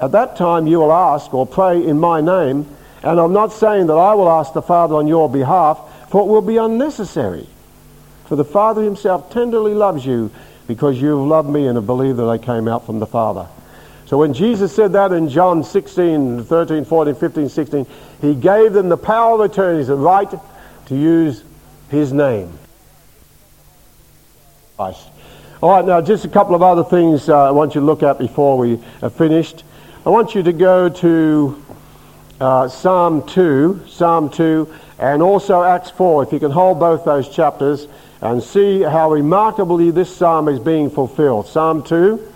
[0.00, 2.68] At that time you will ask or pray in my name,
[3.02, 5.80] and I'm not saying that I will ask the Father on your behalf,
[6.14, 7.44] for it will be unnecessary.
[8.26, 10.30] For the Father himself tenderly loves you
[10.68, 13.48] because you have loved me and have believed that I came out from the Father.
[14.06, 17.86] So when Jesus said that in John 16, 13, 14, 15, 16,
[18.20, 20.32] he gave them the power of attorney, the right
[20.86, 21.42] to use
[21.88, 22.56] his name.
[25.60, 28.04] All right, now just a couple of other things uh, I want you to look
[28.04, 29.64] at before we are finished.
[30.06, 31.64] I want you to go to
[32.40, 37.28] uh, Psalm 2, Psalm 2, and also Acts 4, if you can hold both those
[37.28, 37.88] chapters
[38.20, 41.46] and see how remarkably this psalm is being fulfilled.
[41.46, 42.32] Psalm 2.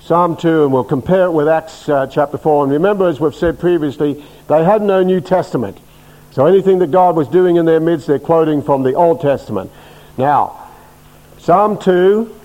[0.00, 2.64] Psalm 2, and we'll compare it with Acts uh, chapter 4.
[2.64, 5.78] And remember, as we've said previously, they had no New Testament.
[6.32, 9.70] So anything that God was doing in their midst, they're quoting from the Old Testament.
[10.16, 10.68] Now,
[11.38, 12.39] Psalm 2,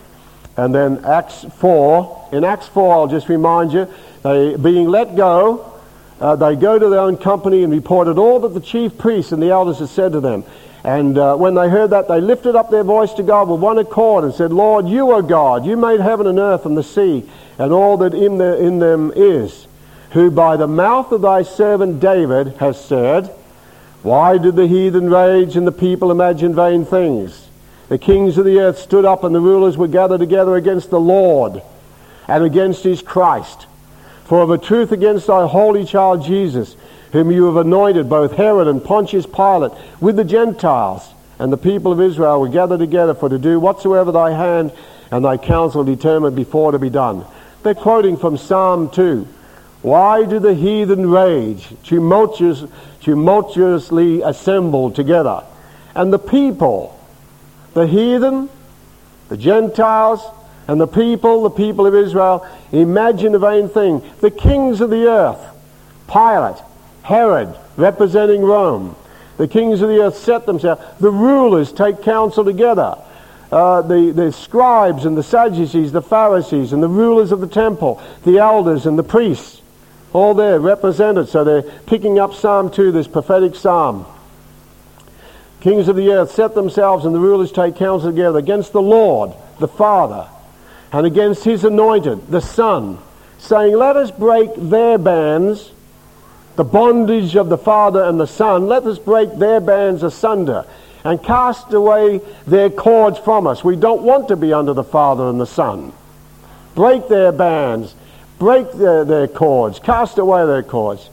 [0.57, 2.29] and then Acts 4.
[2.31, 3.87] In Acts 4, I'll just remind you,
[4.23, 5.73] they being let go,
[6.19, 9.43] uh, they go to their own company and reported all that the chief priests and
[9.43, 10.43] the elders had said to them.
[10.83, 13.79] And uh, when they heard that, they lifted up their voice to God with one
[13.79, 15.65] accord and said, Lord, you are God.
[15.65, 19.11] You made heaven and earth and the sea and all that in, the, in them
[19.15, 19.67] is,
[20.11, 23.27] who by the mouth of thy servant David has said,
[24.03, 27.49] Why did the heathen rage and the people imagine vain things?
[27.87, 30.99] The kings of the earth stood up and the rulers were gathered together against the
[30.99, 31.61] Lord
[32.27, 33.67] and against his Christ.
[34.25, 36.75] For of a truth against thy holy child Jesus,
[37.11, 41.91] whom you have anointed, both Herod and Pontius Pilate, with the Gentiles and the people
[41.91, 44.71] of Israel were gathered together for to do whatsoever thy hand
[45.11, 47.25] and thy counsel determined before to be done.
[47.63, 49.27] They're quoting from Psalm 2.
[49.81, 52.63] Why do the heathen rage, tumultuous,
[53.01, 55.43] tumultuously assembled together?
[55.93, 56.99] And the people,
[57.75, 58.49] the heathen,
[59.29, 60.21] the Gentiles,
[60.67, 64.01] and the people, the people of Israel, imagine a vain thing.
[64.21, 65.39] The kings of the earth,
[66.07, 66.59] Pilate,
[67.03, 68.95] Herod, representing Rome,
[69.37, 70.81] the kings of the earth set themselves.
[70.99, 72.97] The rulers take counsel together
[73.51, 78.01] uh, the, the scribes and the Sadducees, the Pharisees and the rulers of the temple,
[78.23, 79.61] the elders and the priests,
[80.13, 81.29] all there represented.
[81.29, 84.05] So they're picking up Psalm 2, this prophetic psalm.
[85.65, 89.33] Kings of the earth set themselves and the rulers take counsel together against the Lord,
[89.57, 90.29] the Father,
[90.91, 92.99] and against his anointed, the Son,
[93.39, 95.71] saying, Let us break their bands,
[96.55, 100.67] the bondage of the Father and the Son, let us break their bands asunder
[101.03, 103.63] and cast away their cords from us.
[103.63, 105.93] We don't want to be under the Father and the Son.
[106.75, 107.95] Break their bands,
[108.37, 111.09] break their, their cords, cast away their cords.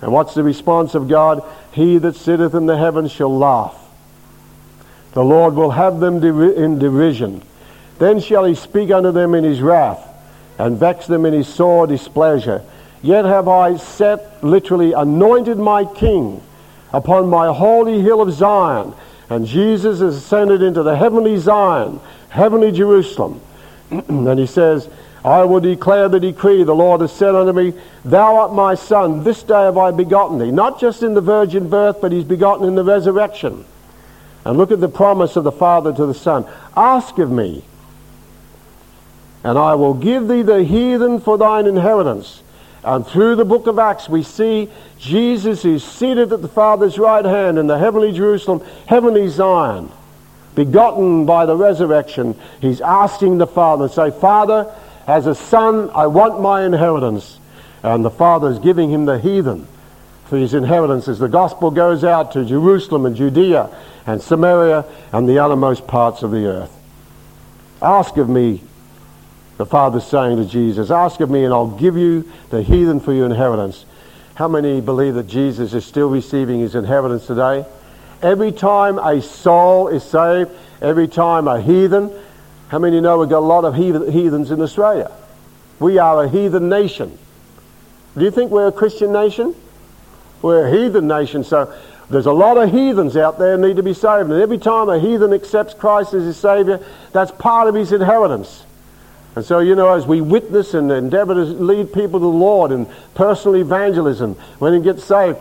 [0.00, 1.42] And what's the response of God?
[1.72, 3.82] He that sitteth in the heavens shall laugh.
[5.16, 7.40] The Lord will have them in division.
[7.98, 10.06] Then shall he speak unto them in his wrath,
[10.58, 12.62] and vex them in his sore displeasure.
[13.00, 16.42] Yet have I set, literally, anointed my king
[16.92, 18.92] upon my holy hill of Zion.
[19.30, 21.98] And Jesus is ascended into the heavenly Zion,
[22.28, 23.40] heavenly Jerusalem.
[23.90, 24.86] and he says,
[25.24, 26.62] I will declare the decree.
[26.62, 27.72] The Lord has said unto me,
[28.04, 29.24] Thou art my son.
[29.24, 30.50] This day have I begotten thee.
[30.50, 33.64] Not just in the virgin birth, but he's begotten in the resurrection.
[34.46, 36.46] And look at the promise of the Father to the Son.
[36.76, 37.64] Ask of me,
[39.44, 42.42] and I will give thee the heathen for thine inheritance
[42.86, 47.24] and through the book of Acts, we see Jesus is seated at the Father's right
[47.24, 49.90] hand in the heavenly Jerusalem, heavenly Zion,
[50.54, 52.38] begotten by the resurrection.
[52.60, 54.72] He's asking the Father, say, Father,
[55.08, 57.40] as a son, I want my inheritance.
[57.82, 59.66] And the Father is giving him the heathen
[60.26, 63.74] for his inheritance as the gospel goes out to Jerusalem and Judea
[64.06, 66.72] and Samaria and the uttermost parts of the earth.
[67.80, 68.62] Ask of me
[69.56, 73.12] the Father's saying to Jesus, Ask of me and I'll give you the heathen for
[73.12, 73.84] your inheritance.
[74.34, 77.64] How many believe that Jesus is still receiving his inheritance today?
[78.20, 80.50] Every time a soul is saved,
[80.82, 82.10] every time a heathen,
[82.68, 85.10] how many know we've got a lot of heathens in Australia?
[85.78, 87.16] We are a heathen nation.
[88.16, 89.54] Do you think we're a Christian nation?
[90.42, 91.74] We're a heathen nation, so
[92.08, 94.30] there's a lot of heathens out there need to be saved.
[94.30, 98.64] And every time a heathen accepts Christ as his Savior, that's part of his inheritance.
[99.34, 102.72] And so, you know, as we witness and endeavor to lead people to the Lord
[102.72, 105.38] in personal evangelism, when they get saved,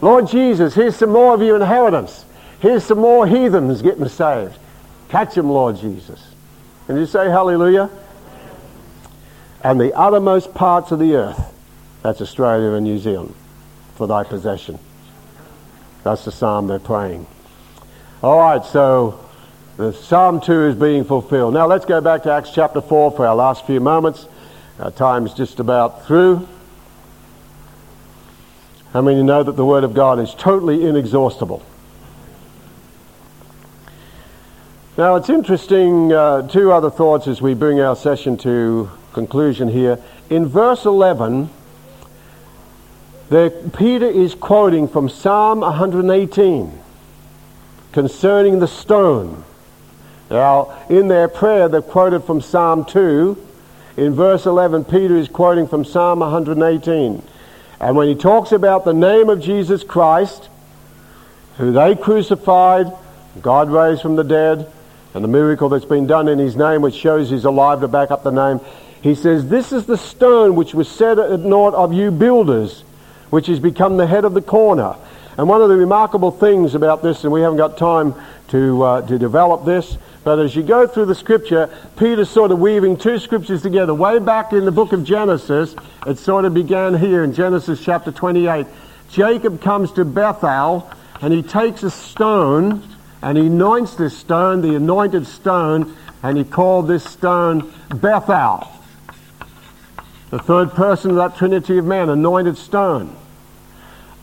[0.00, 2.24] Lord Jesus, here's some more of your inheritance.
[2.60, 4.58] Here's some more heathens getting saved.
[5.10, 6.20] Catch them, Lord Jesus.
[6.86, 7.90] Can you say hallelujah?
[9.62, 11.54] And the uttermost parts of the earth,
[12.02, 13.34] that's Australia and New Zealand,
[14.00, 14.78] for thy possession.
[16.04, 17.26] That's the psalm they're praying.
[18.22, 19.28] All right, so
[19.76, 21.52] the Psalm 2 is being fulfilled.
[21.52, 24.26] Now let's go back to Acts chapter 4 for our last few moments.
[24.78, 26.48] Our time's just about through.
[28.94, 31.62] How many know that the Word of God is totally inexhaustible?
[34.96, 39.98] Now it's interesting, uh, two other thoughts as we bring our session to conclusion here.
[40.30, 41.50] In verse 11,
[43.30, 46.78] there, Peter is quoting from Psalm 118
[47.92, 49.44] concerning the stone
[50.30, 53.46] Now, in their prayer, they've quoted from Psalm 2.
[53.96, 57.22] In verse 11, Peter is quoting from Psalm 118.
[57.80, 60.48] And when he talks about the name of Jesus Christ,
[61.56, 62.92] who they crucified,
[63.42, 64.70] God raised from the dead,
[65.14, 68.12] and the miracle that's been done in his name, which shows he's alive to back
[68.12, 68.60] up the name,
[69.02, 72.84] he says, This is the stone which was set at naught of you builders,
[73.30, 74.96] which has become the head of the corner.
[75.36, 78.14] And one of the remarkable things about this, and we haven't got time
[78.48, 82.58] to, uh, to develop this, but as you go through the scripture, Peter's sort of
[82.58, 83.94] weaving two scriptures together.
[83.94, 85.74] Way back in the book of Genesis,
[86.06, 88.66] it sort of began here in Genesis chapter 28.
[89.10, 90.90] Jacob comes to Bethel
[91.22, 92.82] and he takes a stone
[93.22, 98.68] and he anoints this stone, the anointed stone, and he called this stone Bethel.
[100.30, 103.16] The third person of that Trinity of man, anointed stone.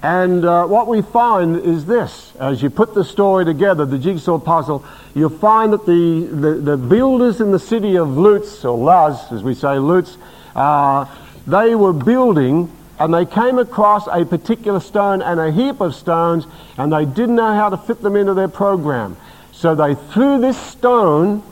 [0.01, 4.39] And uh, what we find is this as you put the story together, the jigsaw
[4.39, 4.85] puzzle,
[5.15, 9.43] you'll find that the, the, the builders in the city of Luz, or Luz, as
[9.43, 10.17] we say, Luz,
[10.55, 11.05] uh,
[11.45, 16.45] they were building and they came across a particular stone and a heap of stones
[16.77, 19.17] and they didn't know how to fit them into their program.
[19.51, 21.43] So they threw this stone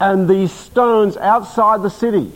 [0.00, 2.32] and these stones outside the city.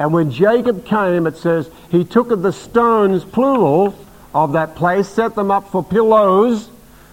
[0.00, 3.94] And when Jacob came, it says, he took the stones, plural,
[4.32, 6.70] of that place, set them up for pillows,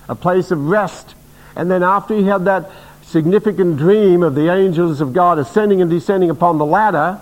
[0.08, 1.14] a place of rest.
[1.58, 2.72] And then after he had that
[3.04, 7.20] significant dream of the angels of God ascending and descending upon the ladder,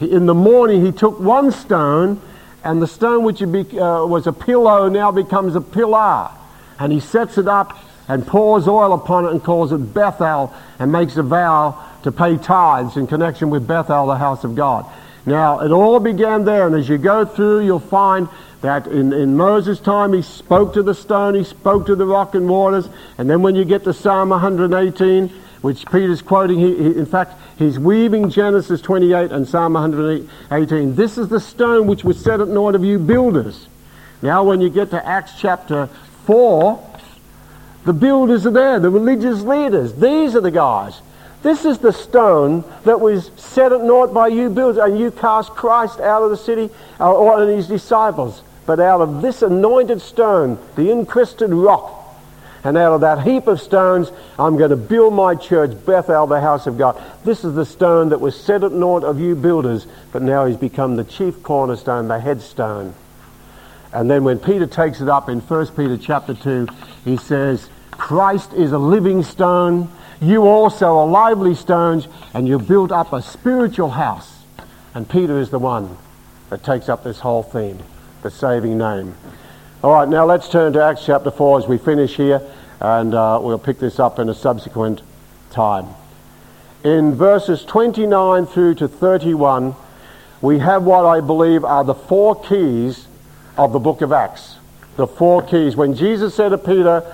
[0.00, 2.20] in the morning he took one stone,
[2.62, 6.30] and the stone which uh, was a pillow now becomes a pillar.
[6.78, 7.76] And he sets it up
[8.12, 12.36] and pours oil upon it and calls it Bethel and makes a vow to pay
[12.36, 14.84] tithes in connection with Bethel, the house of God.
[15.24, 18.28] Now, it all began there, and as you go through, you'll find
[18.60, 22.34] that in, in Moses' time he spoke to the stone, he spoke to the rock
[22.34, 22.86] and waters,
[23.16, 25.28] and then when you get to Psalm 118,
[25.62, 30.96] which Peter's quoting, he, he, in fact, he's weaving Genesis 28 and Psalm 118.
[30.96, 33.68] This is the stone which was set at naught of you builders.
[34.20, 35.86] Now, when you get to Acts chapter
[36.26, 36.91] 4,
[37.84, 39.94] the builders are there, the religious leaders.
[39.94, 41.00] These are the guys.
[41.42, 45.50] This is the stone that was set at naught by you builders, and you cast
[45.50, 46.70] Christ out of the city,
[47.00, 48.42] uh, or and his disciples.
[48.64, 51.98] But out of this anointed stone, the incrusted rock,
[52.62, 56.40] and out of that heap of stones, I'm going to build my church, Bethel, the
[56.40, 57.02] house of God.
[57.24, 60.56] This is the stone that was set at naught of you builders, but now he's
[60.56, 62.94] become the chief cornerstone, the headstone.
[63.92, 66.66] And then when Peter takes it up in 1 Peter chapter 2,
[67.04, 69.88] he says, Christ is a living stone
[70.22, 74.44] you also are lively stones, and you build up a spiritual house.
[74.94, 75.96] And Peter is the one
[76.48, 77.80] that takes up this whole theme,
[78.22, 79.16] the saving name.
[79.82, 82.40] All right, now let's turn to Acts chapter 4 as we finish here,
[82.78, 85.02] and uh, we'll pick this up in a subsequent
[85.50, 85.88] time.
[86.84, 89.74] In verses 29 through to 31,
[90.40, 93.08] we have what I believe are the four keys
[93.56, 94.56] of the book of Acts.
[94.96, 95.76] The four keys.
[95.76, 97.04] When Jesus said to Peter,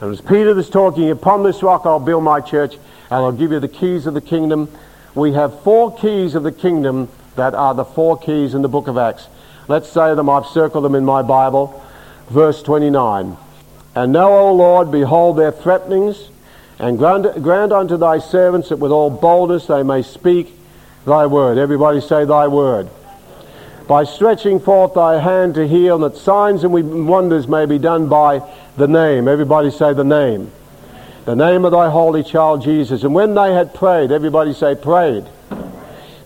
[0.00, 3.52] it was Peter that's talking, upon this rock I'll build my church, and I'll give
[3.52, 4.70] you the keys of the kingdom.
[5.14, 8.88] We have four keys of the kingdom that are the four keys in the book
[8.88, 9.26] of Acts.
[9.68, 11.84] Let's say them, I've circled them in my Bible.
[12.28, 13.36] Verse 29.
[13.94, 16.28] And now, O Lord, behold their threatenings,
[16.78, 20.52] and grant, grant unto thy servants that with all boldness they may speak
[21.06, 21.58] thy word.
[21.58, 22.88] Everybody say thy word.
[23.90, 28.08] By stretching forth thy hand to heal, and that signs and wonders may be done
[28.08, 28.40] by
[28.76, 29.26] the name.
[29.26, 30.52] Everybody say the name.
[31.24, 33.02] The name of thy holy child Jesus.
[33.02, 35.24] And when they had prayed, everybody say prayed.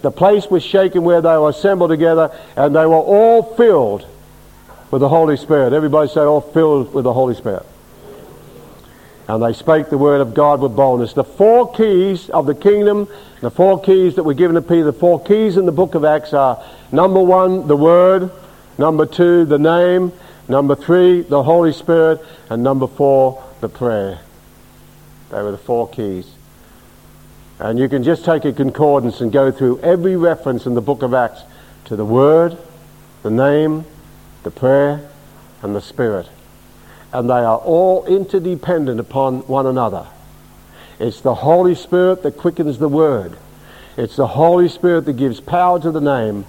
[0.03, 4.07] The place was shaken where they were assembled together, and they were all filled
[4.91, 5.73] with the Holy Spirit.
[5.73, 7.65] Everybody say all filled with the Holy Spirit.
[9.27, 11.15] And they spake the word of God with boldness.
[11.15, 13.09] The four keys of the kingdom,
[13.45, 16.05] the four keys that were given to Peter, the four keys in the book of
[16.05, 18.31] Acts are number one, the word,
[18.79, 20.13] number two, the name,
[20.49, 22.25] Number three, the Holy Spirit.
[22.51, 24.21] And number four, the prayer.
[25.31, 26.31] They were the four keys.
[27.59, 31.03] And you can just take a concordance and go through every reference in the book
[31.03, 31.43] of Acts
[31.87, 32.59] to the Word,
[33.23, 33.85] the name,
[34.43, 35.09] the prayer,
[35.63, 36.29] and the Spirit.
[37.13, 40.07] And they are all interdependent upon one another.
[40.99, 43.37] It's the Holy Spirit that quickens the Word.
[43.97, 46.47] It's the Holy Spirit that gives power to the name,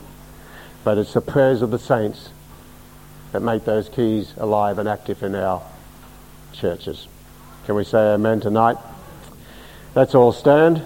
[0.84, 2.30] but it's the prayers of the saints
[3.32, 5.62] that make those keys alive and active in our
[6.54, 7.08] churches.
[7.66, 8.78] Can we say amen tonight?
[9.96, 10.84] Let's all stand.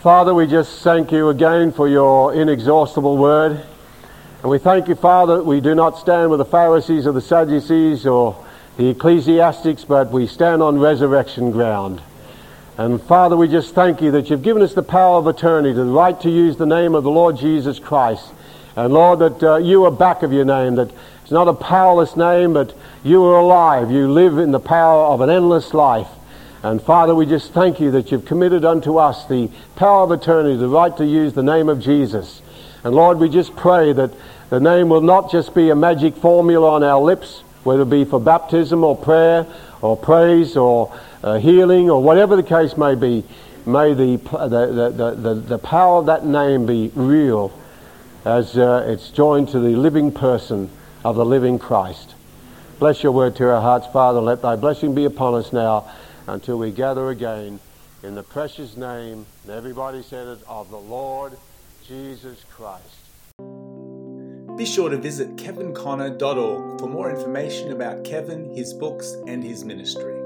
[0.00, 3.62] Father, we just thank you again for your inexhaustible word.
[4.42, 7.20] And we thank you, Father, that we do not stand with the Pharisees or the
[7.20, 8.42] Sadducees or
[8.78, 12.00] the ecclesiastics, but we stand on resurrection ground.
[12.78, 15.84] And Father, we just thank you that you've given us the power of attorney, the
[15.84, 18.32] right to use the name of the Lord Jesus Christ.
[18.76, 22.16] And Lord, that uh, you are back of your name, that it's not a powerless
[22.16, 22.74] name, but
[23.04, 23.90] you are alive.
[23.90, 26.08] You live in the power of an endless life.
[26.62, 30.56] And Father, we just thank you that you've committed unto us the power of attorney,
[30.56, 32.40] the right to use the name of Jesus.
[32.82, 34.10] And Lord, we just pray that
[34.48, 38.04] the name will not just be a magic formula on our lips, whether it be
[38.04, 39.46] for baptism or prayer
[39.82, 43.24] or praise or uh, healing or whatever the case may be.
[43.66, 47.52] May the, the, the, the, the power of that name be real
[48.24, 50.70] as uh, it's joined to the living person
[51.04, 52.14] of the living Christ.
[52.78, 54.20] Bless your word to our hearts, Father.
[54.20, 55.90] Let thy blessing be upon us now
[56.26, 57.60] until we gather again
[58.02, 61.34] in the precious name, and everybody said it, of the Lord
[61.90, 62.84] Jesus Christ.
[64.56, 70.19] Be sure to visit kevinconner.org for more information about Kevin, his books, and his ministry.